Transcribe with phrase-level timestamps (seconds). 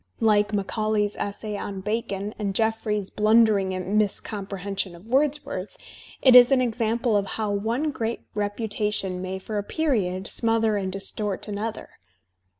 [0.19, 3.69] Like Macaulay's essay on Bacon and JeflFrey's blundering
[3.99, 5.77] miscomprehension of Wordsworth,
[6.23, 10.75] it is an exam ple of how one great reputation may for a period smother
[10.75, 11.99] and distort another.